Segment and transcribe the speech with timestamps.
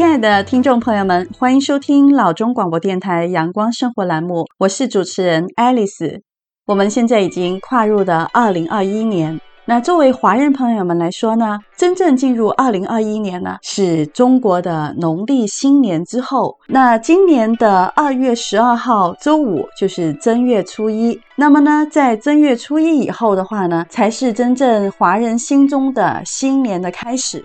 [0.00, 6.22] 亲爱的听众朋友们，欢迎收听老中广播电台阳光生活栏目，我是主持人爱丽丝。
[6.64, 9.38] 我们现在已经跨入了二零二一年。
[9.66, 16.56] 那作为华人朋友们来说呢，真正进入二零二一年呢，是中国的农历新年之后。
[16.66, 21.20] 那今年的二月十二号周五就是正月初一。
[21.36, 27.44] 那么呢，在正月初一以后的话呢，才是真正华人心中的新年的开始。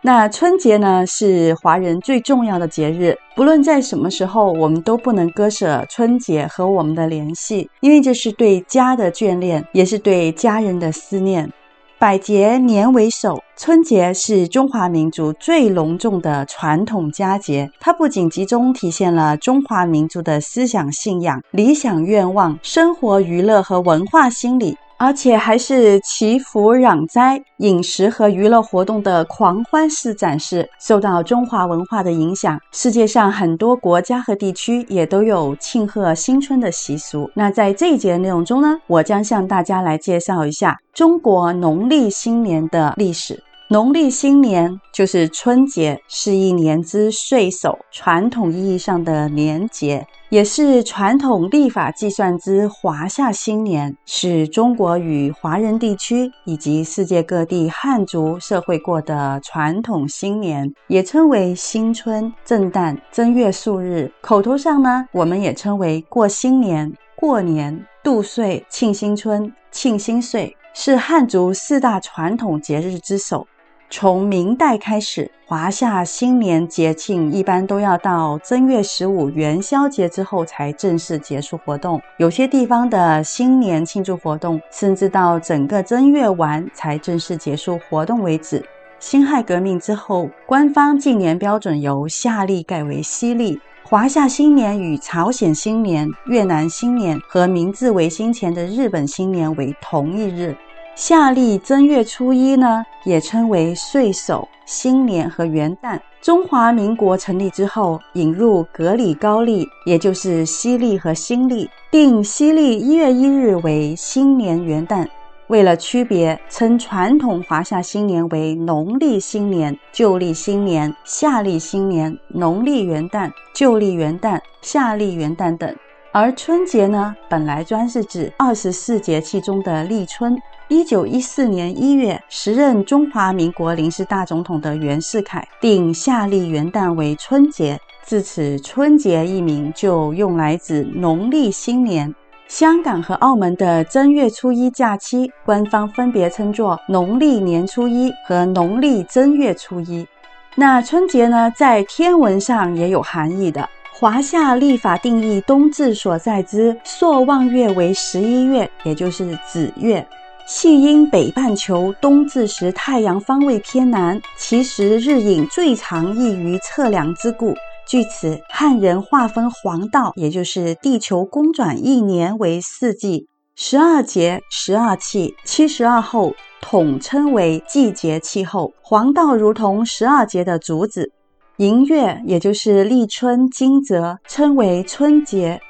[0.00, 11.52] 那春节呢，是华人最重要的节日，不论在什么时候，我们都不能割舍春节和我们的联系，因为这是对家的眷恋，也是对家人的思念。
[11.98, 24.76] 百节年为首，春节是中华民族最隆重的传统佳节，它不仅集中体现了中华民族的思想信仰、理想愿望、生活娱乐和文化心理。
[24.98, 30.68] 而且还是祈福攘灾、饮食和娱乐活动的狂欢式展示。
[30.80, 37.30] 受到中华文化的影响，世界上很多国家和地区也都有庆贺新春的习俗。
[37.34, 43.42] 那在这一节的内容中呢，我将向大家来介绍一下中国农历新年的历史。
[43.70, 50.06] 农历新年就是春节，是一年之岁首，传统意义上的年节。
[50.30, 64.10] 也是传统历法计算之华夏新年，是中国与华人地区以及世界各地汉族社会过的传统新年，也称为新春、正旦、正月数日。
[64.22, 73.46] 口头上呢，我们也称为过新年、过年、度岁、庆新春、庆新岁，是汉族四大传统节日之首。
[73.90, 81.98] 从明代开始，华夏新年节庆一般都要到正月十五元宵节之后才正式结束活动。
[82.18, 88.62] 有些地方的新年庆祝活动，甚至到整个正月完才正式结束活动为止。
[89.00, 93.58] 辛亥革命之后，官方纪年标准由夏历改为西历。
[93.84, 100.54] 华夏新年与朝鲜新年、越南新年和明治维新前的日本新年为同一日。
[100.98, 105.96] 夏历正月初一呢，也称为岁首、新年和元旦。
[106.20, 115.06] 中华民国成立之后，引入格里高历，也就是西历和新历，定西历一月一日为新年元旦。
[115.46, 125.72] 为了区别，称传统华夏新年为农历新年、旧历新年、夏历新年、农历元旦、旧历元旦、夏历元旦等。
[126.10, 130.36] 而春节呢，本来专是指二十四节气中的立春。
[130.70, 142.14] 一九一四年一月，时任中华民国临时大总统的袁世凯定夏历元旦为春节，自此春节一名就用来指农历新年。
[142.48, 150.06] 香港和澳门的正月初一假期，官方分别称作农历年初一和农历正月初一。
[150.54, 153.66] 那春节呢，在天文上也有含义的。
[153.90, 160.06] 华夏历法定义冬至所在之朔望月为十一月，也就是子月。
[160.48, 167.54] 系因北半球冬至时太阳方位偏南，其时日影最长易于测量之故。
[167.86, 173.26] 据此，汉人划分黄道，也就是地球公转一年为四季，
[173.56, 176.32] 十二节、十二气、七十二候，
[176.62, 178.72] 统称为季节气候。
[178.80, 181.12] 黄道如同十二节的主子，
[181.58, 185.60] 寅月也就是立春惊蛰，称为春节。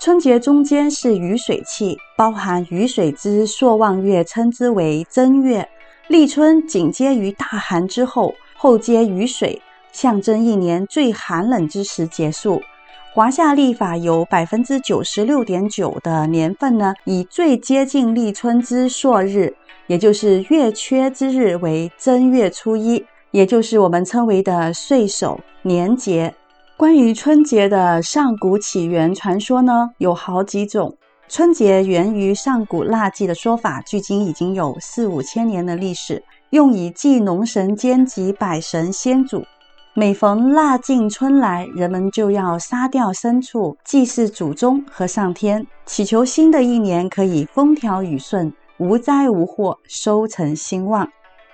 [0.00, 5.68] 春节中间是雨水气，包含雨水之朔望月，称之为正月。
[6.06, 9.60] 立春紧接于大寒之后，后接雨水，
[9.90, 12.62] 象征一年最寒冷之时结束。
[13.12, 19.52] 华夏历法有百分之九十六点九的年份呢，以最接近立春之朔日，
[19.88, 26.32] 也就是月缺之日为正月初一，也就是我们称为的岁首年节。
[26.78, 30.96] 关于春节的上古起源传说呢，有好几种。
[31.28, 39.42] 春节源于上古腊祭的说法，距今已经有四五千年的历史，用以祭农神兼及百神先祖。
[39.92, 51.08] 每逢腊尽春来，人们就要杀掉牲畜，祭祀祖宗和上天，祈求新的一年可以风调雨顺、无灾无祸、收成兴旺。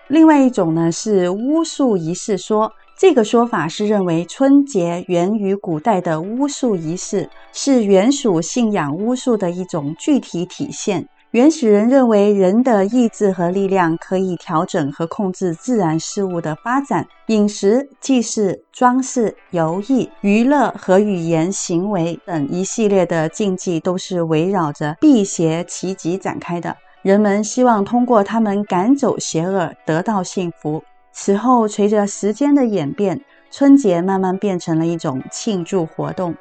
[0.08, 2.70] 另外一种呢，是巫术仪式说。
[2.96, 11.08] 这个说法是认为春节源于古代的巫术仪式，是原属信仰巫术的一种具体体现。
[11.32, 17.04] 原始人认为人的意志和力量可以调整和控制自然事物的发展。
[17.26, 26.76] 饮食、祭祀、装饰、游艺、娱乐和语言行为等一系列的禁忌都是围绕着辟邪祈吉展开的。
[27.02, 30.84] 人们希望通过他们赶走邪恶，得到幸福。
[31.16, 36.34] 此后，随着时间的演变，春节慢慢变成了一种庆祝活动。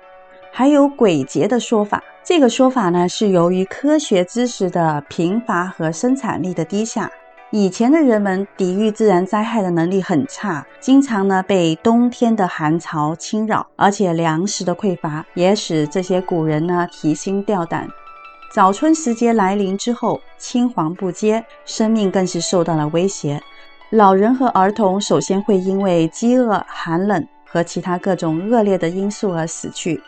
[0.52, 7.10] 还有鬼节的说法，这个说法呢，是由于科学知识的贫乏和生产力的低下。
[7.52, 17.88] 以前的人们抵御自然灾害的能力很差，经常呢被冬天的寒潮侵扰，而且粮食的匮乏也使这些古人呢提心吊胆。
[18.52, 23.40] 早春时节来临之后，青黄不接，生命更是受到了威胁。
[23.94, 30.02] 老人和儿童首先会因为饥饿、寒冷和其他各种恶劣的因素而死去，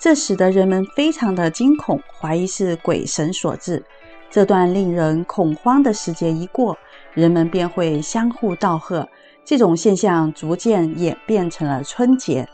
[0.00, 3.80] 这使得人们非常的惊恐，怀疑是鬼神所致。
[4.28, 6.76] 这段令人恐慌的时节一过，
[7.14, 9.08] 人们便会相互道贺，
[9.44, 12.44] 这种现象逐渐演变成了春节。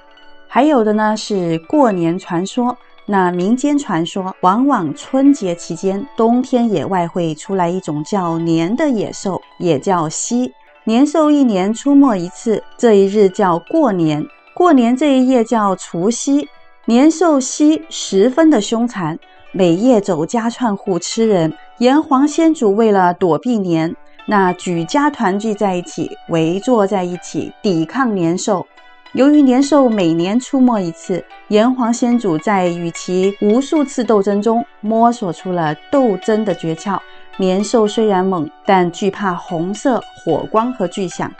[0.47, 2.77] 还有的呢是过年传说，
[3.07, 10.53] 那民间传说，往往春节期间，冬天野外会出来一种叫年的野兽，也叫蜥。
[10.87, 14.27] 年兽一年出没一次，这一日叫过年。
[14.53, 16.47] 过年这一夜叫除夕。
[16.85, 19.19] 年兽夕十分的凶残。
[19.53, 23.97] 每夜走家串户吃人，炎黄先祖为了躲避年，
[24.27, 28.67] 那举家团聚在一起，围坐在一起抵抗年兽。
[29.15, 36.99] 由于年兽每年出没一次，炎黄先祖在与其无数次斗争中摸索出了斗争的诀窍。
[37.37, 41.33] 年兽虽然猛，但惧怕红色火光和巨响，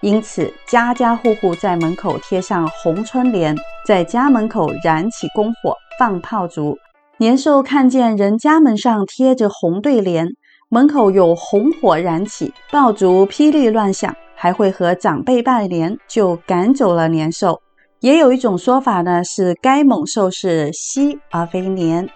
[0.00, 3.54] 因此家家户户在门口贴上红春联，
[3.86, 6.78] 在家门口燃起篝火，放炮竹。
[7.18, 10.26] 年兽看见人家门上贴着红对联，
[10.70, 17.60] 门口有红火燃起，爆竹霹雳乱响，还会和长辈拜年，就赶走了年兽。
[18.00, 22.08] 也有一种说法呢，是该猛兽是夕而非年。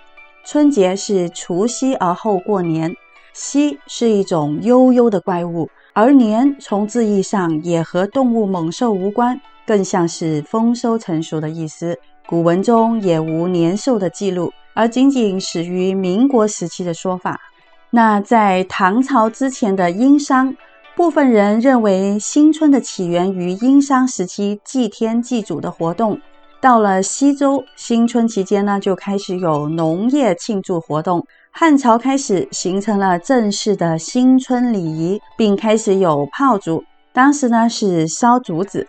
[0.44, 2.94] 春节是除夕而后过年，
[3.36, 11.98] 蜥是一种悠悠的怪物，而年从字义上也和动物猛兽无关，更像是丰收成熟的意思。
[12.26, 14.50] 古文中也无年兽的记录。
[14.72, 17.40] 而仅仅始于民国时期的说法。
[17.88, 20.54] 那在唐朝之前的殷商，
[20.94, 26.20] 部分人认为新春的起源于殷商时期祭天祭祖的活动。
[26.60, 31.26] 到了西周，新春期间呢，就开始有农业庆祝活动。
[31.58, 36.84] 汉朝开始形成了正式的新春礼仪，并开始有炮竹。
[37.14, 38.86] 当时呢是烧竹子。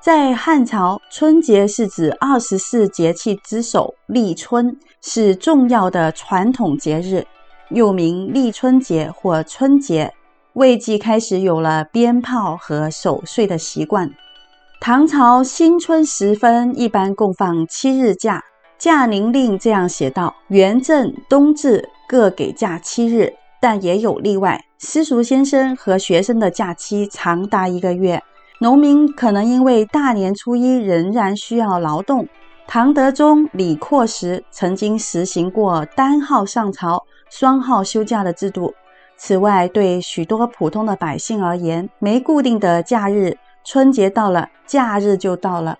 [0.00, 7.26] 在汉朝，春节是指二十四节气之首立春，是重要的传统节日，
[7.70, 10.12] 又名立春节或春节。
[10.52, 14.08] 魏晋开始有了鞭炮和守岁的习惯。
[14.80, 18.44] 唐朝新春时分，一般共放七日假。
[18.78, 24.64] 假宁令这样写道：元正、冬至各给假七日，但也有例外。
[24.78, 28.22] 私塾先生和学生的假期长达一个月。
[28.60, 32.28] 农民可能因为大年初一仍然需要劳动。
[32.68, 38.72] 唐德宗李阔时曾经实行过单号上朝、双号休假的制度。
[39.16, 45.76] 此外，对许多普通的百姓而言，没固定的假日，春节到了，假日就到了。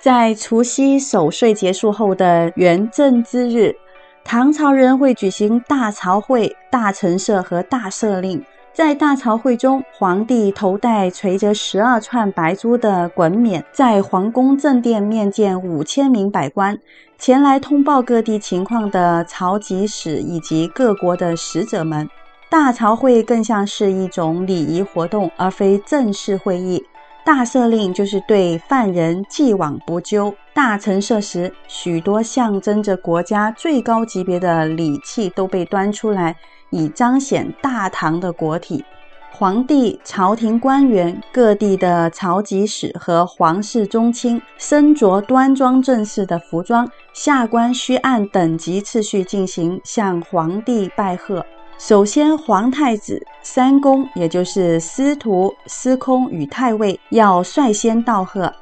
[0.00, 3.74] 在除夕守岁结束后的元正之日，
[4.22, 8.44] 唐朝人会举行大朝会、大陈设和大赦令。
[8.72, 16.78] 在大朝会中，皇帝头戴垂着十二串白珠的衮冕，在皇宫正殿面见五千名百官，
[17.18, 22.08] 前来通报各地情况的朝集使以及各国的使者们。
[22.48, 26.84] 大朝会更像是一种礼仪活动，而非正式会议。
[27.28, 30.34] 大赦令就是对犯人既往不咎。
[30.54, 36.34] 大陈设时，许多象征着国家最高级别的礼器都被端出来。
[36.70, 38.82] 以彰显大唐的国体，
[39.30, 51.44] 皇帝、朝廷官员、各地的朝集使和皇室宗亲，身着端庄正式的服装，下官需按等级次序进行向皇帝拜贺。
[51.78, 58.52] 首先，皇太子、三公，也就是司徒、司空与太尉，要率先道贺。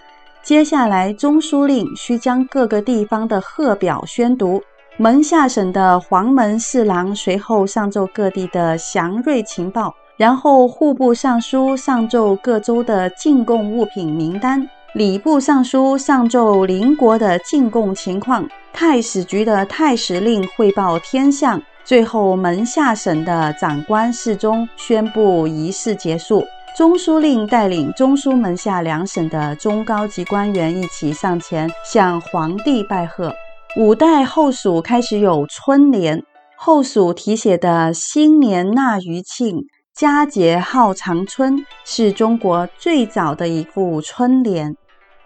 [0.42, 4.62] 接下来，中书令需将各个地方的贺表宣读。
[4.99, 26.44] 门下省的黄门侍郎随后上奏各地的祥瑞情报，然后户部尚书上奏各州的进贡物品名单，礼部尚书上奏邻国的进贡情况，太史局的太史令汇报天象，最后门下省的长官侍中宣布仪式结束。
[26.76, 33.32] 中书令带领中书门下两省的中高级官员一起上前向皇帝拜贺。
[33.76, 36.24] 五代后蜀开始有春联，
[36.56, 39.60] 后蜀题写的“新年纳余庆，
[39.94, 44.74] 佳节号长春”是中国最早的一副春联。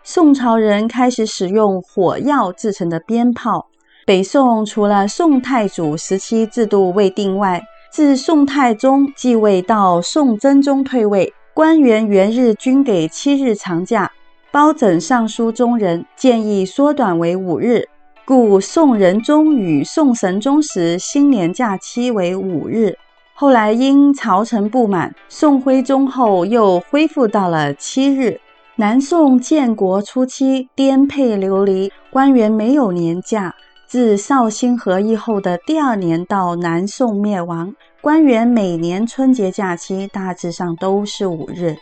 [0.02, 3.68] 宋朝人开始使用火药制成的鞭炮。
[4.07, 14.11] 北宋除了宋太祖时期制度未定外，自宋太宗继位到宋真宗退位，官员元日均给七日长假。
[14.50, 17.85] 包拯上书中人，建议缩短为五日。
[18.25, 22.97] 故宋仁宗与宋神宗时新年假期为五日，
[23.35, 28.40] 后来因朝臣不满，宋徽宗后又恢复到了七日。
[28.76, 33.54] 南宋建国初期颠沛流离，官员没有年假。
[33.90, 41.76] 自绍兴和议后的第二年到南宋灭亡，官员每年春节假期大致上都是五日。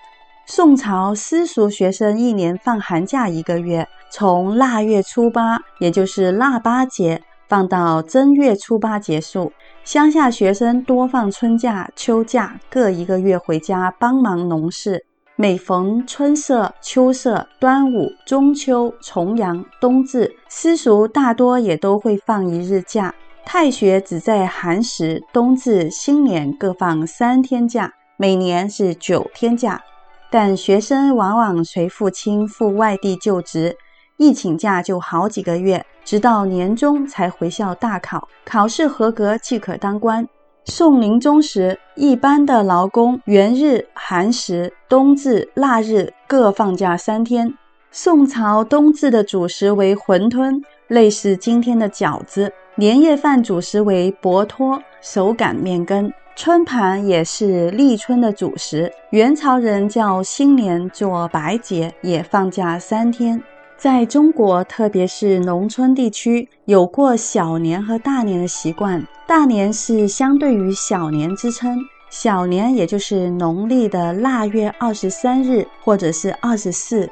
[0.46, 3.86] 宋朝私塾学生一年放寒假一个月。
[4.10, 9.52] 从腊月初八，也就是腊八节，放到正月初八结束。
[9.84, 15.04] 乡下学生多放春假、秋假各一个月回家帮忙农事。
[15.40, 23.14] 每逢春色、秋色、端午、中秋、重阳、冬至，私塾大多也都会放一日假。
[23.44, 29.80] 太学只在寒食、冬至、新年各放三天假，每年是九天假。
[30.28, 33.76] 但学生往往随父亲赴外地就职。
[34.16, 40.26] 一请假就好几个月，直到年终才回校大考，考试合格即可当官。
[40.70, 47.54] 宋宁宗时，一般的劳工元日、寒食、冬至、腊日各放假三天。
[47.90, 58.92] 宋朝冬至的主食为馄饨，类似今天的饺子；年夜饭主食为薄托、手擀面羹；春盘也是立春的主食。
[59.10, 63.42] 元朝人叫新年做白节，也放假三天。
[63.78, 69.06] 在中国，特别是农村地区，有过小年和大年的习惯。
[69.24, 71.78] 大年是相对于小年之称，
[72.10, 77.08] 小年也就是农历的腊月二十三日或者是二十四。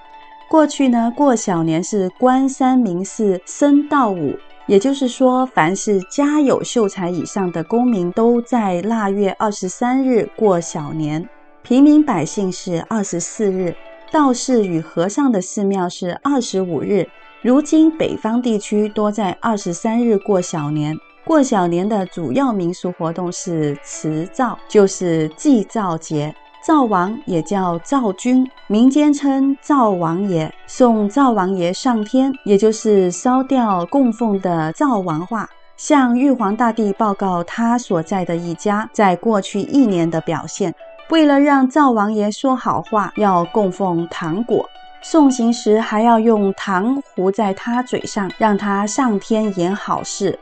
[0.51, 4.35] 过去呢，过小年是官三民四申到五，
[4.67, 11.29] 也就是说，凡是家有秀才以上的公民都在腊月二十三日过小年，
[11.63, 13.73] 平民百姓是二十四日。
[14.11, 17.09] 道士与和尚的寺庙是二十五日，
[17.43, 20.97] 如今北方地区多在二十三日过小年。
[21.25, 26.35] 过小年的主要民俗活动是辞灶，就是祭灶节。
[26.65, 40.75] 灶王也叫灶君，民间称灶王爷，送灶王爷上天，也就是烧掉供奉的灶王画，向玉皇大帝报告他所在的一家在过去一年的表现。
[41.11, 44.69] 为了让灶王爷说好话，要供奉糖果。
[45.03, 50.37] 送行时还要用糖糊在他嘴上，让他上天演好事。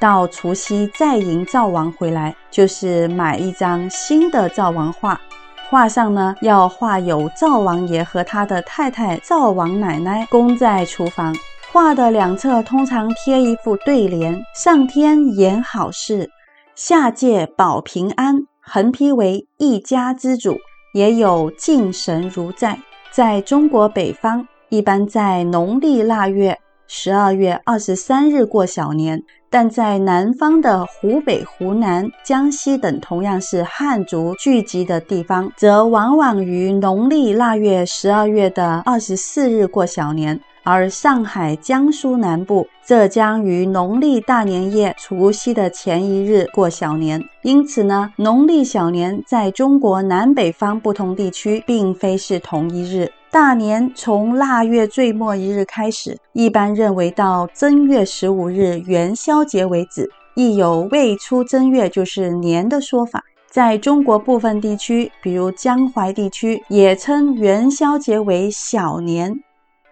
[0.00, 5.20] 到除夕再迎灶王回来，就是买一张新的灶王画，
[5.68, 11.32] 画上呢要画有灶王爷和他的太太灶王奶奶供在厨房。
[11.70, 16.28] 画的两侧通常贴一副对联：上天演好事，
[16.74, 18.49] 下界保平安。
[18.72, 20.56] 横批为“一家之主”，
[20.94, 22.78] 也有“敬神如在”。
[23.10, 29.18] 在中国北方，一般在农历腊月十二月二十三日过小年；
[29.50, 40.40] 但在南方的湖北、湖南、江西等同样是汉族聚集的地方，则往往于农历腊月十二月的二十四日过小年。
[40.62, 53.10] 而上海、江苏南部、浙江于农历大年夜除夕的前一日过小年，因此呢，农历小年在中国南北方不同地区并非是同一日。
[53.30, 63.22] 大年从腊月最末一日开始，一般认为到正月十五日元宵节为止，亦有未出正月就是年的说法。
[63.48, 69.40] 在中国部分地区，比如江淮地区，也称元宵节为小年。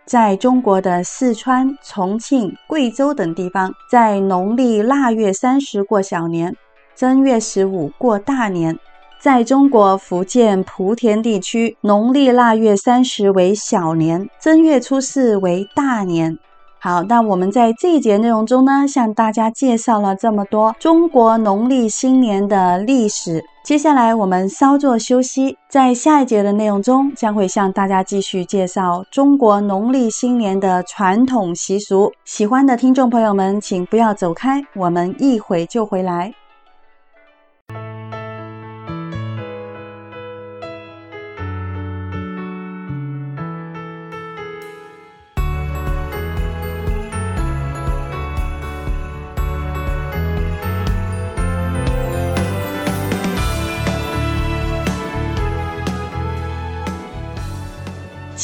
[0.09, 6.57] 在中国的四川、重庆、贵州等地方，在农历腊月三十过小年，
[6.97, 8.79] 正月十五过大年。
[9.21, 16.39] 在中国福建莆田地区，农历腊月三十为小年，正月初四为大年。
[16.79, 23.45] 好，那我们在这一节内容中呢，向大家介绍了这么多中国农历新年的历史。
[23.69, 32.11] 接下来我们稍作休息，在下一节的内容中，将会向大家继续介绍中国农历新年的传统习俗。
[32.25, 36.33] 喜欢的听众朋友们，请不要走开，我们一会就回来。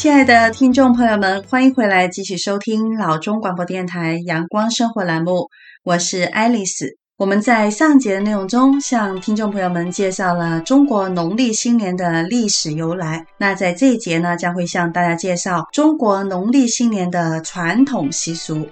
[0.05, 5.49] 亲爱的听众朋友们，欢迎回来继续收听老中广播电台阳光生活栏目，
[5.83, 6.85] 我是爱丽丝。
[7.17, 13.25] 我们在上节的内容中，向听众朋友们介绍了中国农历新年的历史由来。
[13.39, 18.67] 那在这一节呢，将会向大家介绍中国农历新年的传统习俗。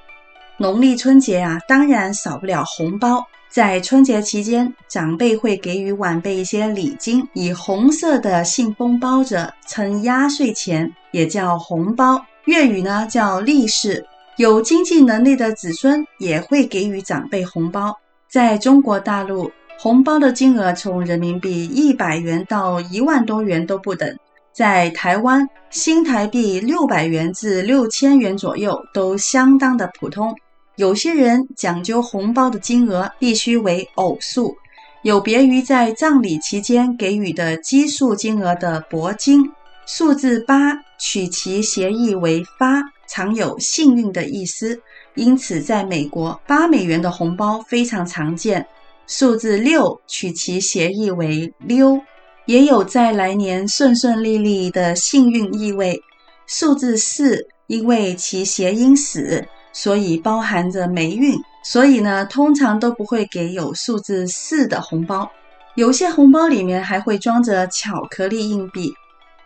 [0.58, 3.26] 农历春节啊，当然少不了红包。
[3.50, 12.24] 在春节期间，长辈会给予晚辈一些礼金，以红色的信封包着，称压岁钱，也叫红包。
[12.46, 14.06] 粤语呢叫利是。
[14.38, 17.96] 有经济能力的子孙也会给予长辈红包。
[18.28, 24.18] 在中国大陆，红包的金额从人民币一百元到一万多元都不等。
[24.52, 30.36] 在台湾，新台币六百元至六千元左右都相当的普通。
[30.76, 34.56] 有些人讲究红包的金额必须为偶数，
[35.04, 39.52] 有别于在葬礼期间给予的奇数金额的铂金。
[39.86, 44.82] 数字八取其谐音为发，常有幸运的意思，
[45.14, 48.66] 因此在美国，八美元的红包非常常见。
[49.06, 52.02] 数字六取其谐音为溜，
[52.48, 56.02] 也有在来年顺顺利利的幸运意味。
[56.48, 59.46] 数字四因为其谐音死。
[59.74, 65.30] 所以包含着霉运，所以呢，通常都不会给有数字四的红包。
[65.76, 68.94] 有些红包里面还会装着巧克力硬币。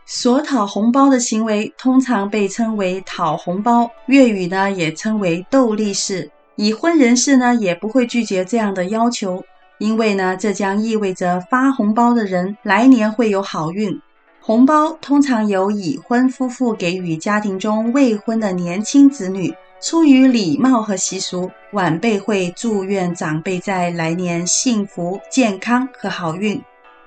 [0.06, 6.30] 索讨红包的行为通常被称为讨红包，粤语呢也称为斗利是。
[6.56, 9.44] 已婚人士呢也不会拒绝这样的要求，
[9.80, 14.02] 因为呢这将意味着发红包的人来年会有好运。
[14.42, 19.54] 红包通常由已婚夫妇给予家庭中未婚的年轻子女。
[19.80, 26.60] 出于礼貌和习俗，晚辈会祝愿长辈在来年幸福、健康和好运。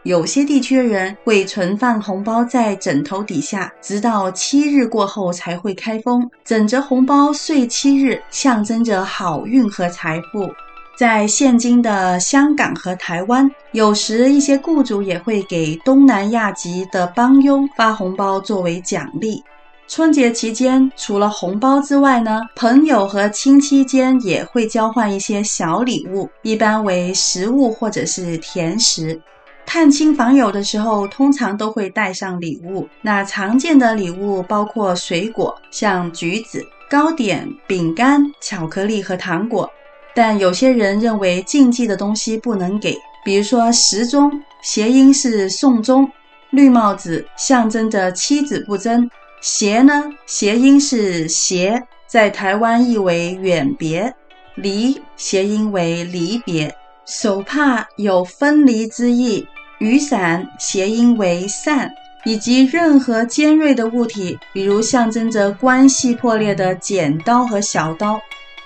[0.05, 6.31] 有些地区人会存放红包在枕头底下，直到七日过后才会开封。
[6.45, 10.49] 枕着红包睡七日，象征着好运和财富。
[10.97, 19.43] 在现今的香港和台湾，有时一些雇主也会给东南亚籍的帮佣发红包作为奖励。
[19.93, 29.21] 春节期间，除了红包之外呢，朋友和亲戚间也会交换一些小礼物，一般为食物或者是甜食。
[29.67, 32.89] 探亲访友的时候，通常都会带上礼物。
[33.03, 39.69] 那常见的礼物包括水果，像橘子、糕点、饼干、巧克力和糖果。
[40.15, 44.31] 但有些人认为禁忌的东西不能给，比如说时钟，
[44.63, 46.05] 谐音是送终；
[46.51, 49.11] 绿帽子象征着妻子不争。
[49.41, 54.13] 谐呢，谐音是谐，在台湾译为远别；
[54.55, 56.71] 离，谐音为离别；
[57.07, 59.47] 手帕有分离之意；
[59.79, 61.89] 雨伞，谐音为散；
[62.27, 68.21] 以及任何尖锐的物体，比如象征着关系破裂的剪刀和小刀。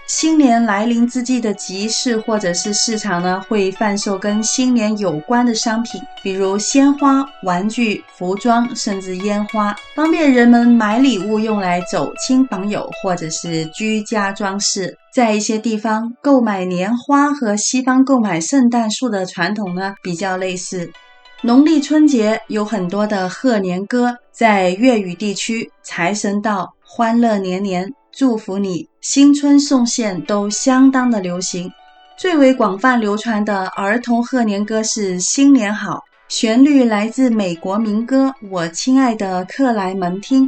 [0.07, 14.95] 新年来临之际的集市或者是市场呢，会贩售跟新年有关的商品，比如鲜花、玩具、服装，甚至烟花，方便人们买礼物用来走亲访友或者是居家装饰。
[15.11, 20.93] 在一些地方，购买年花和西方购买圣诞树的传统呢，比较类似。
[21.41, 27.91] 农历春节有很多的贺年歌，在粤语地区，财神到，欢乐年年。
[28.17, 31.69] 祝福你，新春送线都相当的流行。
[32.17, 35.97] 最为广泛流传的儿童贺年歌是《新年好》，
[36.29, 40.47] 旋律来自美国民歌《我亲爱的克莱门汀》。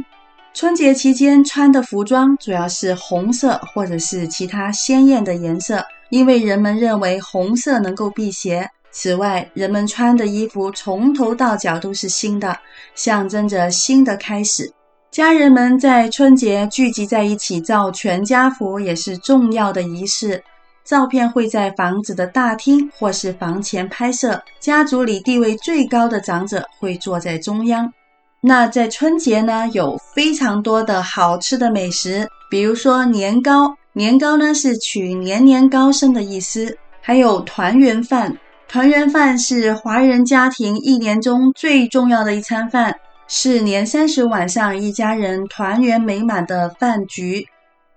[0.53, 8.65] 春节期间穿的服装主要是红色或者是其他鲜艳的颜色，因为人们认为红色能够辟邪。
[8.91, 12.57] 此外，人们穿的衣服从头到脚都是新的，
[12.95, 14.71] 象征着新的开始。
[15.11, 20.43] 家人们在春节聚集在一起照全家福，也是重要的仪式。
[20.83, 27.91] 照片会在房子的大厅或是房前拍摄，家族里地位最高的长者会坐在中央。
[28.41, 42.95] 那在春节呢，有非常多的好吃的美食，比如说年糕，年糕呢是取年年高升的意思，还有团圆饭，团圆饭是华人家庭一年中最重要的一餐饭。
[43.27, 47.45] 是年三十晚上一家人团圆美满的饭局。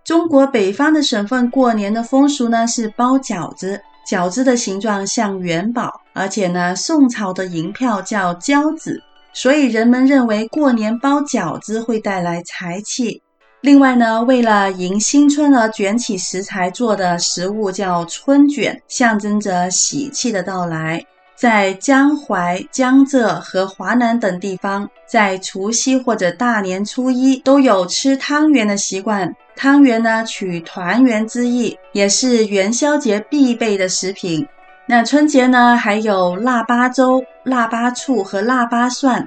[0.04, 9.00] 中国北方的省份过年的风俗呢是包饺子，饺子的形状像元宝，而且呢宋朝的银票叫交子，
[9.32, 13.22] 所以人们认为过年包饺子会带来财气。
[13.60, 21.04] 另外呢，为了迎新春而卷起食材做的食物叫春卷，象征着喜气的到来。
[21.40, 29.34] 在江淮、江浙和华南等地方，在除夕或者大年初一都有吃汤圆的习惯。
[29.56, 34.46] 汤圆呢，取团圆之意，也是元宵节必备的食品。
[34.84, 39.26] 那春节呢，还有腊八粥、腊八醋和腊八蒜。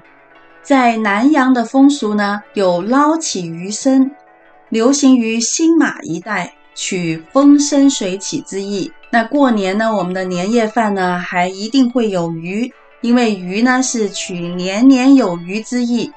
[0.61, 4.11] 在南阳的风俗呢，有捞起鱼生，
[4.69, 8.91] 流行于新马一带，取风生水起之意。
[9.09, 16.11] 那过年呢，我们的年夜饭呢，还一定会有鱼，因为鱼呢是取年年有余之意。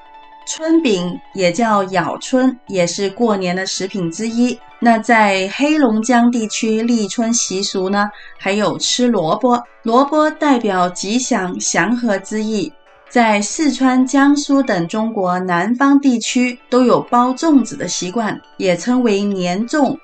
[0.47, 4.57] 春饼也叫咬春，也是过年的食品之一。
[4.79, 12.71] 那在黑龙江地区立春习俗呢，还有吃萝卜，萝卜代表吉祥祥和之意。
[13.09, 19.97] 在四川、江苏等中国南方地区都有包粽子的习惯，也称为年粽。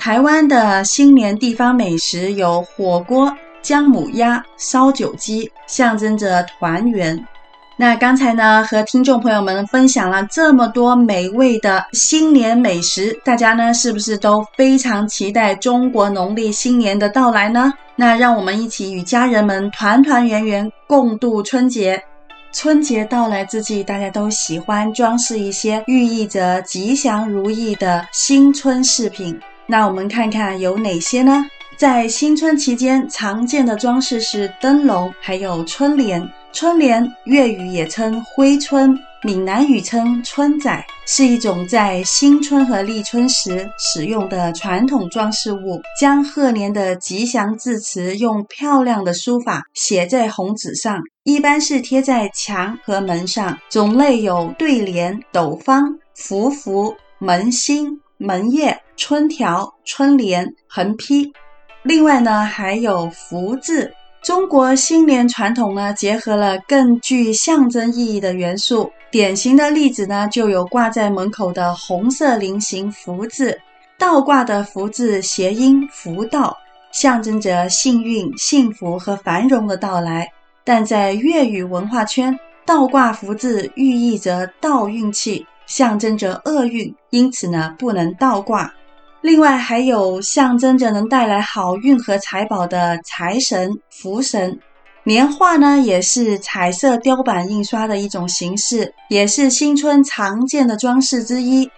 [0.00, 7.22] 台湾的新年地方美食有火锅、姜母鸭、烧酒鸡，象征着团圆。
[7.76, 17.70] 那刚才呢，和听众朋友们分享了这么多美味的新年美食，大家呢是不是都非常期待中国农历新年的到来呢？
[17.94, 22.02] 那让我们一起与家人们团团圆圆共度春节。
[22.52, 29.38] 春节到来之际，大家都喜欢装饰一些寓意着吉祥如意的新春饰品。
[29.70, 31.46] 那我们看看有哪些呢？
[31.76, 36.28] 在新春期间，常见的装饰是灯笼，还有春联。
[36.52, 45.80] 春联粤语也称挥春，闽南语称春仔，是一种在新春和立春时使用的传统装饰物。
[46.00, 53.56] 将贺年的吉祥字词用漂亮的书法写在红纸上，一般是贴在墙和门上。
[53.70, 58.00] 种类有对联、斗方、福符、门星。
[58.22, 61.32] 门页、春条、春联、横批，
[61.82, 63.90] 另外呢还有福字。
[64.22, 73.58] 中国新年传统呢结合了更具象征意义的元素，典型的例子呢就有挂在门口的红色菱形福字。
[73.96, 76.54] 倒挂的福字谐音“福到”，
[76.92, 80.30] 象征着幸运、幸福和繁荣的到来。
[80.62, 85.46] 但在粤语文化圈，倒挂福字寓意着倒运气。
[85.70, 88.74] 象征着厄运，因此呢不能倒挂。
[89.20, 94.58] 另外还有象征着能带来好运和财宝的财神、福神。
[95.04, 101.70] 年画呢也是彩色雕版印刷的一种形式，也是新春常见的装饰之一。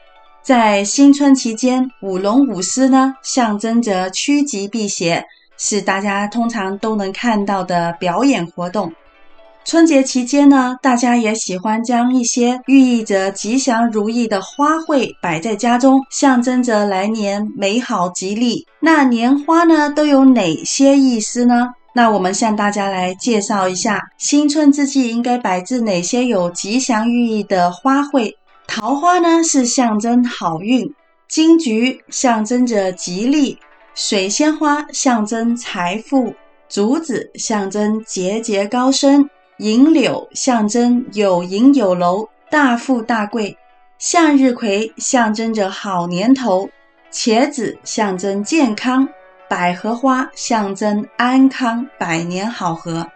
[0.42, 5.22] 在新春期间，舞龙舞狮呢象征着趋吉避邪，
[5.58, 8.90] 是大家通常都能看到的表演活动。
[9.64, 18.66] 春节期间呢，大家也喜欢将一些寓意着吉祥如意的花卉摆在家中，象征着来年美好吉利。
[18.80, 21.70] 那年花呢，都有哪些意思呢？
[21.94, 28.34] 那我们向大家来介绍一下，新春之际应该摆置哪些有吉祥寓意的花卉。
[28.66, 30.86] 桃花呢，是象征好运；
[31.28, 33.56] 金桔象征着吉利；
[33.94, 36.34] 水仙花象征财富；
[36.68, 39.30] 竹子象征节节高升。
[39.62, 43.56] 银柳象征有银有楼、大富大贵；
[43.96, 46.68] 向日葵象征着好年头；
[47.12, 49.06] 茄子象征健康；
[49.48, 53.06] 百合花象征安康、百年好合。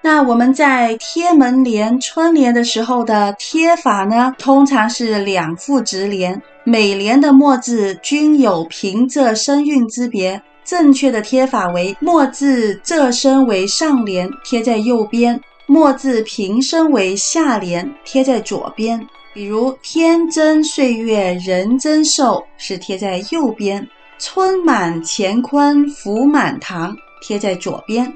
[0.00, 10.40] 那我们在贴门帘、春联的时候的贴法呢，通常是两副直联，每联的末字均有平仄声韵之别。
[10.64, 15.40] 正确的贴法为末字仄声为上联，贴在右边。
[15.70, 19.06] 莫字平身为下联，贴在左边。
[19.34, 23.86] 比如“天真岁月人增寿”是贴在右边
[24.18, 28.10] ，“春满乾坤福满堂”贴在左边。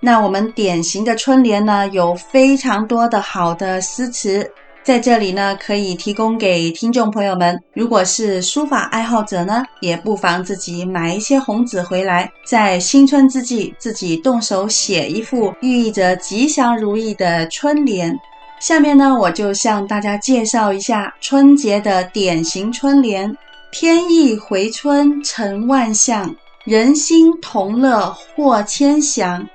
[0.00, 4.50] 那我们典型的春联呢，有非常多的好的诗词。
[4.84, 18.14] 在这里呢，可以提供给听众朋友们，如果是书法爱好者呢，也不妨自己买一些红纸回来，在新春之际自己动手写一副寓意着吉祥如意的春联。
[18.60, 23.34] 下面呢，我就向大家介绍一下春节的典型春联：
[23.72, 29.48] 天意回春成万象，人心同乐获千祥。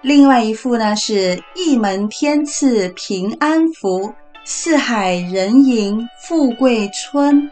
[0.00, 4.12] 另外一副呢是一门天赐平安福。
[4.44, 7.48] 四海人迎富贵春，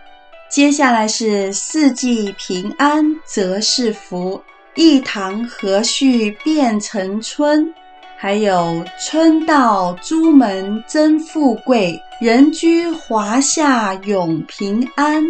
[0.51, 4.43] 接下来是四季平安则是福，
[4.75, 7.73] 一堂和煦变成春，
[8.19, 15.25] 还有春到朱门增富贵，人居华夏永平安。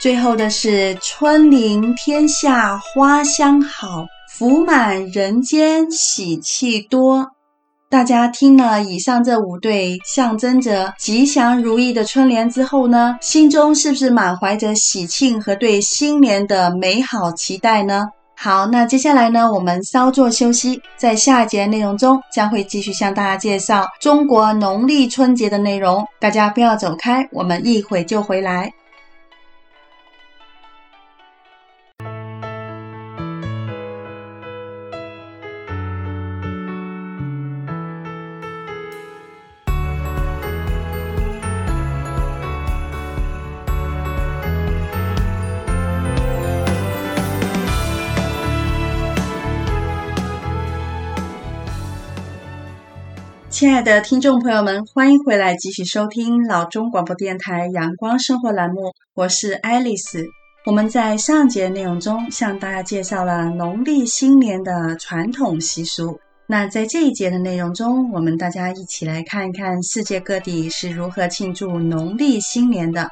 [0.00, 7.32] 最后的是春临天下花香好，福满人间喜气多。
[7.92, 18.06] 大家听了以上这五对象征着吉祥如意的春联之后呢，心中是不是满怀着喜庆和对新年的美好期待呢？
[18.34, 26.02] 好，那接下来呢，我们稍作休息，在下一节内容中将会继续向大家介绍中国农历春节的内容。
[26.18, 28.72] 大家不要走开，我们一会就回来。
[53.62, 60.26] 亲爱的听众朋友们，欢迎回来继续收听老中广播电台阳光生活栏目，我是爱丽丝。
[60.66, 66.18] 我们在上节内容中向大家介绍了农历新年的传统习俗。
[66.48, 73.08] 那在这一节的内容中，我们大家一起来看一看世界各地是如何庆祝农历新年的。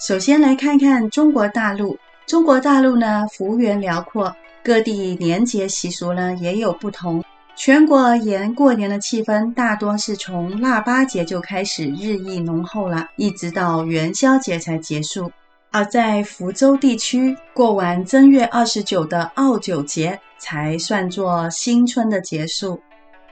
[0.00, 1.96] 首先来看看中国大陆，
[2.26, 7.22] 中国大陆呢，幅员辽阔，各地年节习俗呢也有不同。
[7.56, 15.32] 全国而言，过年的气氛大多是从腊八节就开始日益浓厚了，一直到元宵节才结束。
[15.72, 22.78] 而在福州地区，过完正月二十九的奥九节才算作新春的结束。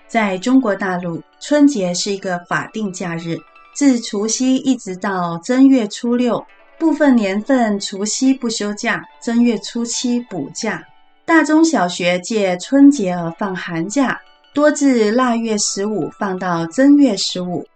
[0.09, 3.37] 在中国大陆，春节是一个法定假日，
[3.75, 6.45] 自除夕一直到正月初六，
[6.79, 10.83] 部分年份除夕不休假，正月初七补假。
[11.27, 14.21] 大中小学借春节而放寒假，
[14.53, 17.67] 多至腊月十五放到正月十五。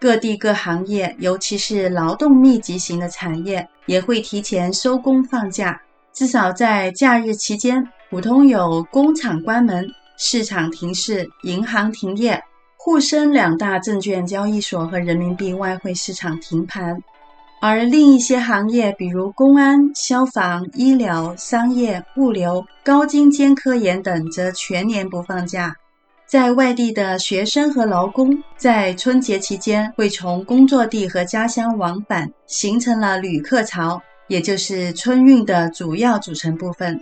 [0.00, 5.80] 各地各行业，尤其是劳动密集型的产业，也会提前收工放假。
[6.12, 9.84] 至少在假日期间，普通有工厂关门、
[10.16, 12.40] 市场停市、银行停业、
[12.76, 17.02] 沪深两大证券交易所和人民币外汇市场停盘。
[17.64, 25.72] 而另一些行业，比如公安、消防、医疗、商业、物流、高精尖科研等，则全年不放假。
[26.26, 37.00] 在外地的学生和劳工，在春节期间会从工作地和家乡往返，形成了旅客潮，也就是春运的主要组成部分。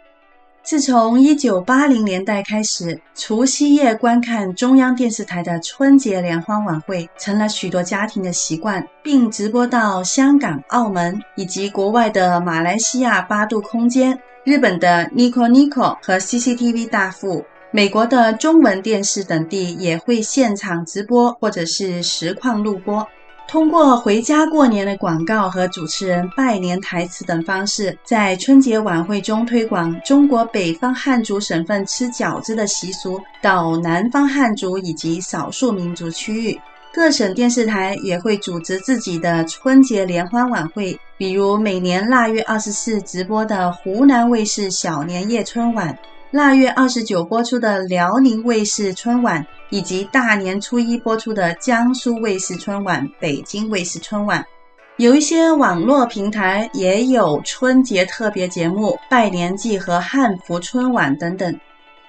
[0.62, 23.04] 自从1980年代开始，除夕夜观看中央电视台的春节联欢晚会成了许多家庭的习惯，并直播到香港、澳门以及国外的马来西亚八度空间、日本的 Nico Nico 和 CCTV 大富、美国的中文电视等地也会现场直播或者是实况录播。
[23.50, 36.60] 通过回家过年的广告和主持人拜年台词等方式，在春节晚会中推广中国北方汉族省份吃饺子的习俗，到南方汉族以及少数民族区域，
[36.94, 45.98] 各省电视台也会组织自己的春节联欢晚会，比如每年腊月二十四直播的湖南卫视小年夜春晚。
[46.32, 54.44] 腊月二十九播出的辽宁卫视春晚，以及大年初一播出的江苏卫视春晚、北京卫视春晚，
[54.96, 61.58] 有一些网络平台也有春节特别节目、拜年季和汉服春晚等等。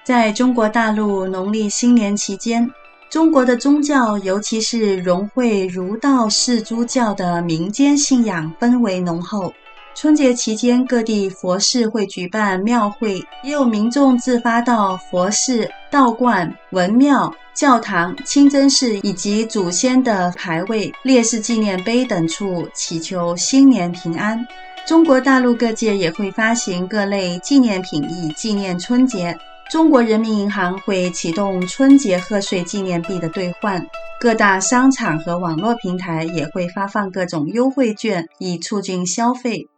[0.04, 2.70] 在中国大陆农历新年期间，
[3.10, 9.52] 中国的宗教，尤其是融汇儒道释诸教的民间信仰氛围浓厚。
[9.94, 24.44] 春节期间，各地佛寺会举办庙会，也有民众自发到佛寺、道观、文庙、教堂、清真寺以及祖先的牌位、烈士纪念碑等处祈求新年平安。
[24.86, 29.36] 中国大陆各界也会发行各类纪念品以纪念春节。
[29.70, 33.86] 中国人民银行会启动春节贺岁纪念币的兑换，
[34.18, 39.68] 各大商场和网络平台也会发放各种优惠券以促进消费。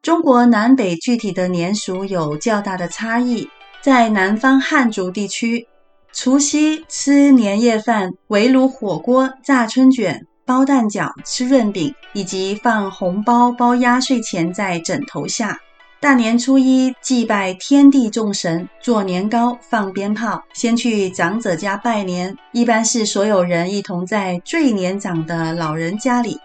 [0.00, 3.48] 中国南北具体的年俗有较大的差异。
[3.82, 5.66] 在南方汉族地区，
[6.12, 15.58] 除夕吃年夜饭，围炉火锅、炸春卷、包蛋饺、吃润饼，以及放红包、包压岁钱在枕头下。
[16.00, 22.36] 大年初一祭拜天地众神，做年糕、放鞭炮，先去长者家拜年。
[22.52, 26.38] 一般是所有人一同在最年长的老人家里。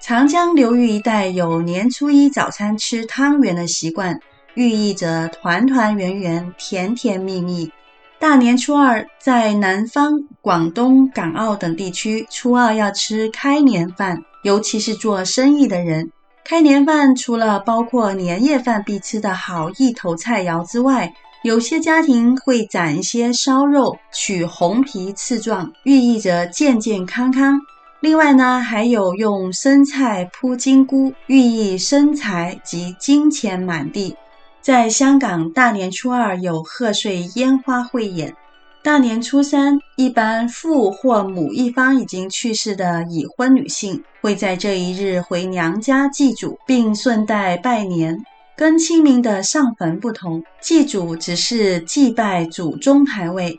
[0.00, 4.20] 长江流域一带有年初一早餐吃汤圆的习惯，
[4.54, 7.70] 寓意着团团圆圆、甜甜蜜蜜。
[8.18, 16.10] 大年初二，在南方、广东、港澳等地区，初二要吃开年饭，尤其是做生意的人。
[16.44, 27.60] 开年饭除了包括年夜饭必吃的好意头菜肴之外，有些家庭会攒一些烧肉，取红皮刺状，寓意着健健康康。
[28.00, 34.16] 另外呢，还有用生菜铺金菇，寓意生财及金钱满地。
[34.60, 38.36] 在香港，大年初二有贺岁烟花汇演。
[38.84, 48.16] 大年初三，一般父或母一方已经去世的已婚女性，会在这一日回娘家祭祖，并顺带拜年。
[48.56, 53.58] 跟清明的上坟不同，祭祖只是祭拜祖宗牌位。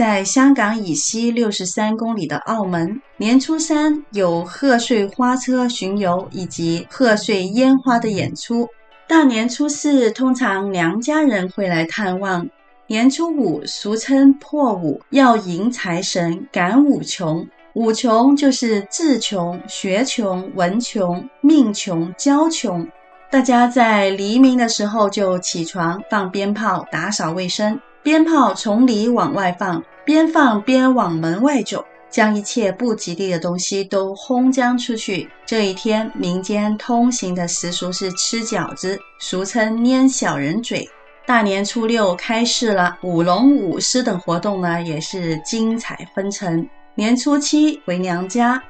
[0.00, 8.66] 在香港以西六十三公里的澳门，年初三有贺岁花车巡游以及贺岁烟花的演出。
[9.06, 12.48] 大年初四，通常娘家人会来探望。
[12.86, 17.46] 年初五，俗称破五，要迎财神，赶五穷。
[17.74, 22.88] 五穷就是智穷、学穷、文穷、命穷、交穷。
[23.30, 27.78] 大家在黎明的时候就起床，放鞭炮，打扫卫生。
[28.02, 35.28] 鞭炮从里往外放，边放边往门外走，将一切不吉利的东西都轰将出去。
[35.44, 40.88] 这一天，民间通行的习俗是吃饺子，俗称捏小人嘴。
[41.26, 46.66] 大年初六开市了，舞龙舞狮等活动呢也是精彩纷呈。
[46.94, 48.60] 年初七回娘家，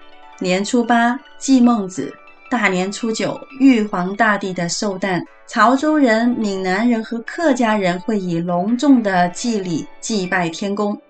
[0.40, 2.12] 年初八祭孟子。
[2.50, 11.00] 大年初九，玉皇大帝的寿诞，潮州人、闽南人和客家人会以隆重的祭礼祭拜天公。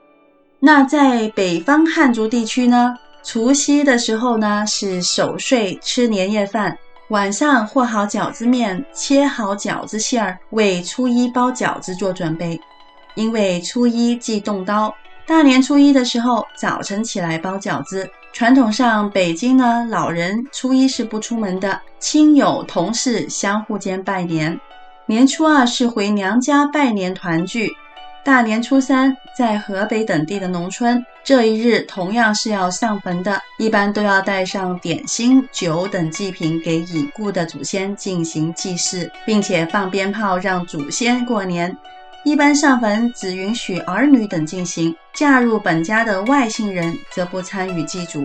[0.58, 6.76] 那在北方汉族地区呢，除夕的时候呢是守岁吃年夜饭，
[7.08, 12.60] 晚上和好饺子面，切好饺子馅儿，为初一包饺子做准备。
[13.14, 14.94] 因为初一忌动刀，
[15.26, 18.06] 大年初一的时候早晨起来包饺子。
[18.32, 24.58] 传统上，北京呢，老人初一是不出门的，亲友同事相互间拜年。
[25.06, 27.70] 年初二是回娘家拜年团聚。
[28.24, 41.76] 大年初三，在河北等地的农村，这一日同样是要上坟的，一般都要带上点心、酒等祭品给已故的祖先进行祭祀，并且放鞭炮让祖先过年。
[42.22, 48.22] 一般上坟只允许儿女等进行，嫁入本家的外姓人则不参与祭祖。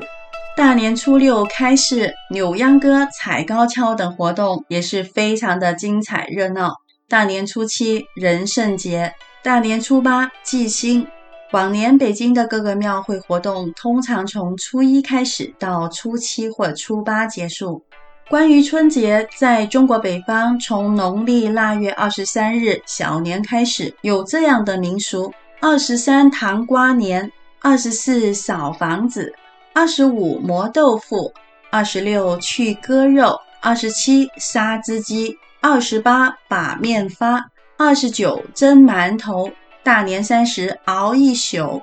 [0.57, 6.73] 大年初六开市、扭秧歌、踩高跷等活动也是非常的精彩热闹。
[7.07, 11.07] 大年初七人圣节，大年初八祭星。
[11.51, 17.85] 往年北京的各个庙会活动通常从初一开始到初七或初八结束。
[18.27, 29.31] 关于春节，在中国北方，从农历腊月二十三日小年开始，有这样的民俗：二十三糖瓜年，二十四扫房子，
[29.73, 31.31] 二十五磨豆腐，
[31.69, 39.51] 二十六去割肉，二十七杀只鸡，二十八把面发，二十九蒸馒头，
[39.83, 41.79] 大年三十熬一宿。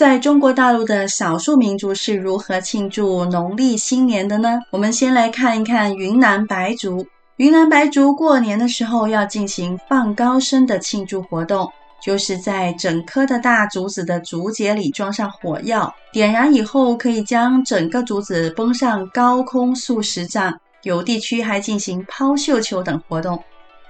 [0.00, 4.58] 在中国大陆的少数民族是如何庆祝农历新年的呢？
[4.70, 7.06] 我们先来看一看云南白族。
[7.36, 11.70] 云南白族过年的时候要进行放高升的庆祝活动，
[12.02, 20.58] 就是在整颗的大竹子的竹节里装上火药，点燃以后可以将整个竹子崩上高空数十丈。
[20.82, 23.38] 有地区还进行抛绣球等活动。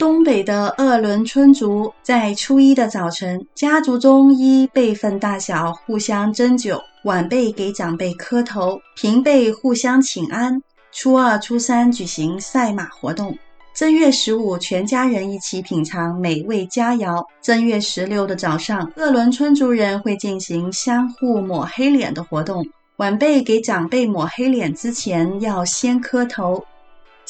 [0.00, 10.58] 东北的鄂伦春族在初一的早晨，家族中依辈分大小互相斟酒，晚辈给长辈磕头，平辈互相请安。
[10.90, 13.36] 初二、初三举行赛马活动。
[13.74, 17.22] 正月十五，全家人一起品尝美味佳肴。
[17.42, 22.66] 正月十六的早上，鄂伦春族人会进行相互抹黑脸的活动。
[22.96, 26.64] 晚辈给长辈抹黑脸之前，要先磕头。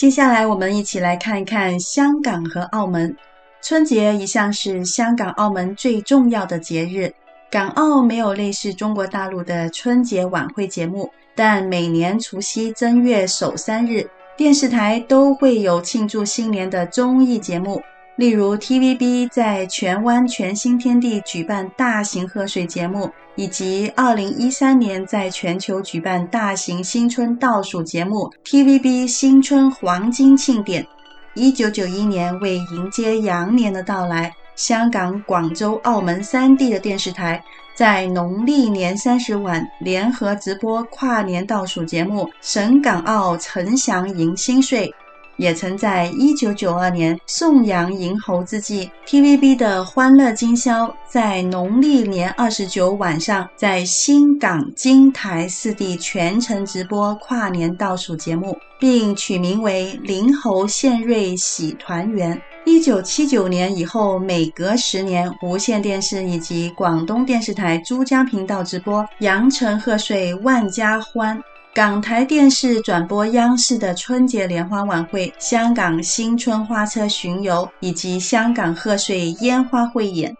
[0.01, 3.15] 接下来，我们一起来看一看香港和澳门。
[3.61, 7.13] 春节一向是香港、澳门最重要的节日。
[7.51, 14.09] 港澳没有类似中国大陆的春节晚会节目，但每年除夕、正月首三日，
[14.39, 17.79] 电视台都会有庆祝新年的综艺节目。
[18.21, 30.87] 例如，TVB 在荃湾全新天地举办大型贺岁节目，以及2013年在全球举办大型新春倒数节目 TVB 新春黄金庆典。
[31.35, 37.43] 1991年为迎接羊年的到来，香港、广州、澳门三地的电视台
[37.75, 44.89] 在农历年三十晚联合直播跨年倒数节目《省港澳陈祥迎新岁》。
[45.41, 62.39] 也曾在一九九二年颂扬迎猴之际，TVB 的《欢乐今宵》在农历年二十九晚上，在新港金台四地全程直播跨年倒数节目，并取名为“临猴献瑞喜团圆”。
[62.67, 71.43] 一九七九年以后，每隔十年，无线电视以及广东电视台珠江频道直播“羊城贺岁万家欢”，
[71.73, 80.37] 港台电视转播央视的春节联欢晚会、香港新春花车巡游以及香港贺岁烟花汇演。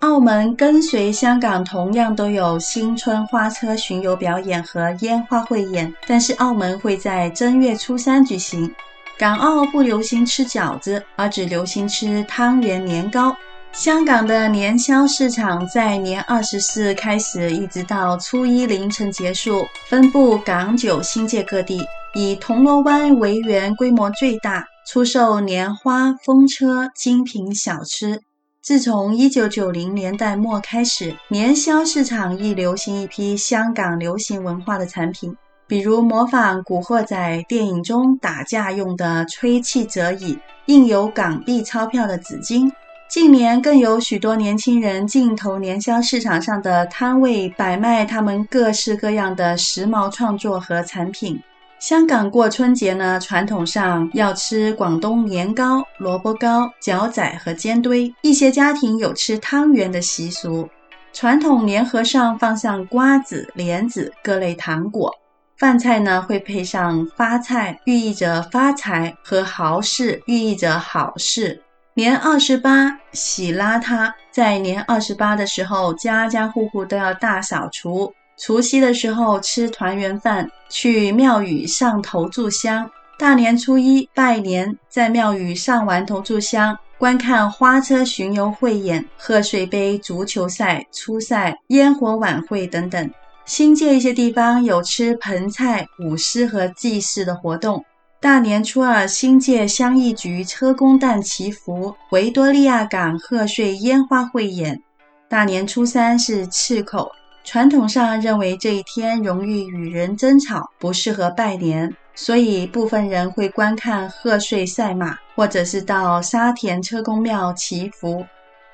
[0.00, 8.70] 澳门跟随香港，同样都有新春花车巡游表演和烟花汇演，但是澳门会在正月初三举行。
[9.18, 13.34] 港澳不流行吃饺子，而只流行吃汤圆年糕。
[13.74, 28.20] 香港的年宵市场在年二十四开始，一直到初一凌晨结束，分布港九新界各地，以铜锣湾为园，规模最大，出售年花、风车、精品小吃。
[28.62, 35.36] 自从一九九零年代末开始，年宵市场亦流行一批香港流行文化的产品。
[35.66, 37.16] 比如模仿《古惑仔》
[37.48, 42.70] 电影中打架用的吹气折椅，印有港币钞票的纸巾。
[43.14, 51.40] 近年更有许多年轻人竞投年宵市场上的摊位，摆卖他们各式各样的时髦创作和产品。
[51.78, 60.68] 香港过春节呢，传统上要吃广东年糕、萝卜糕、饺仔和煎堆，一些家庭有吃汤圆的习俗。
[61.12, 65.14] 传统年盒上放上瓜子、莲子、各类糖果。
[65.56, 71.60] 饭菜呢，会配上发菜，寓意着发财和好事，寓意着好事。
[71.96, 78.12] 年二十八洗邋遢，在年二十八的时候，家家户户都要大扫除。
[78.36, 82.90] 除夕的时候吃团圆饭，去庙宇上头炷香。
[83.16, 93.08] 大年初一拜年，在庙宇上完头炷香，观看花车巡游汇演、贺岁杯足球赛、初赛、烟火晚会等等。
[93.44, 97.84] 新界一些地方有吃盆菜、舞狮和祭祀的活动。
[98.24, 104.80] 大年初二，新界乡议局车公诞祈福，维多利亚港贺岁烟花汇演。
[105.28, 107.12] 大年初三是赤口，
[107.44, 118.24] 传统上认为这一天容易与人争吵，不适合拜年，所以部分人会观看贺岁赛马，或者是到沙田车公庙祈福。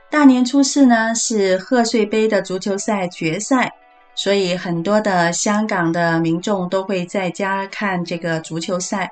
[0.09, 3.73] 大年初四呢，是贺岁杯的足球赛决赛。
[4.15, 9.11] 所以，很多的香港的民众都会在家看这个足球赛。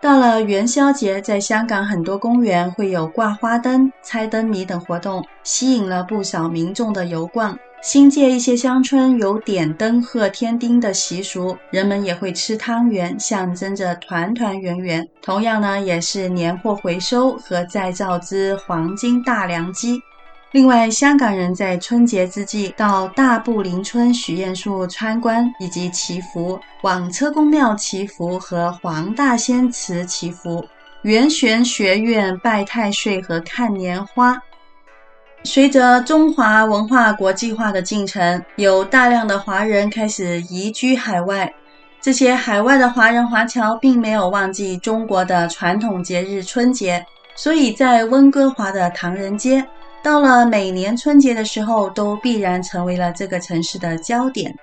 [0.00, 7.58] 到了元宵节，在香港很多公园会有挂花灯、猜灯谜等活动，吸引了不少民众的游逛。
[7.82, 15.04] 新界一些乡村有点灯贺天丁的习俗，人们也会吃汤圆，象征着团团圆圆。
[15.20, 20.00] 同样呢，也是年货回收和再造之黄金大良机。
[20.52, 30.64] 另外，香港人在春节之际到大埔林村许愿树参观以及祈福，往车公庙祈福和黄大仙祠祈福，
[31.02, 34.40] 圆玄学院拜太岁和看年花。
[35.44, 41.52] 随着中华文化国际化的进程，有大量的华人开始移居海外。
[42.00, 47.04] 这些海外的华人华侨并没有忘记中国的传统节日春节，
[47.36, 49.62] 所以在温哥华的唐人街。
[50.02, 54.54] 到了每年春节的时候，都必然成为了这个城市的焦点。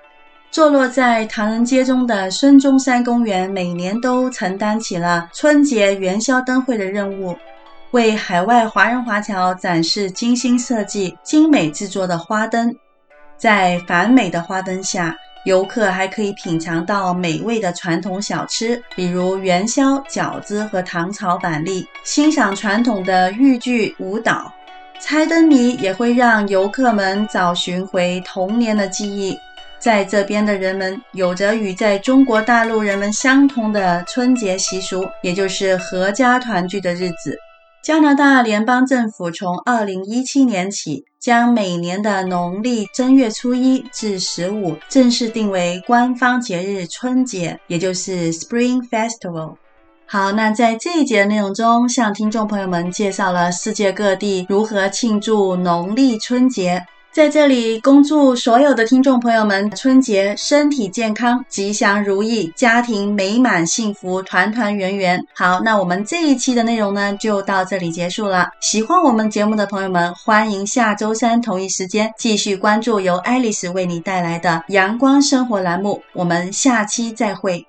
[0.50, 7.36] 坐落在唐人街中的孙中山公园，每年都承担起了春节元宵灯会的任务，
[7.90, 12.74] 为海外华人华侨展示精心设计、精美制作的花灯。
[13.36, 15.14] 在繁美的花灯下，
[15.44, 24.50] 游客还可以品尝到美味的传统小吃，比如元宵、饺子和糖炒板栗，欣赏传统的豫剧舞蹈。
[25.00, 29.36] 猜灯谜也会让游客们找寻回童年的记忆。
[29.78, 37.38] 在这边的人们有着与在中国大陆人们相同的春节习俗，也就是合家团聚的日子。
[37.82, 49.56] 加拿大联邦政府从2017年起，将每年的农历正月初一至十五正式定为官方节日春节，也就是 Spring Festival。
[50.08, 56.80] 好，那在这一节的内容中，向听众朋友们介绍了世界各地如何庆祝农历春节。
[57.10, 65.18] 在这里，恭祝所有的听众朋友们春节身体健康、吉祥如意、家庭美满幸福、团团圆圆。
[65.34, 68.46] 好，那我们这一期的内容呢，就到这里结束了。
[68.60, 76.02] 喜欢我们节目的朋友们，欢迎下周三同一时间继续关注由爱丽丝为你带来的阳光生活栏目。
[76.12, 77.66] 我们下期再会。